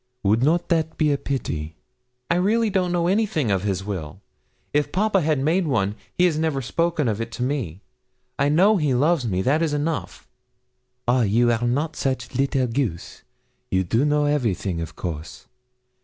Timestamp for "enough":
9.73-10.27